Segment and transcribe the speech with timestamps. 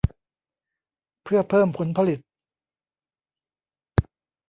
[1.23, 2.19] เพื่อเพิ่มผลผลิต